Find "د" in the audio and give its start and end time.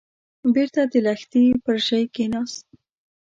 0.91-0.93